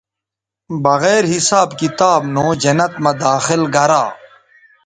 بغیر 0.83 1.23
حساب 1.33 1.69
کتاب 1.81 2.21
نو 2.33 2.45
جنت 2.63 2.93
مہ 3.03 3.11
داخل 3.23 3.61
گرا 3.75 4.03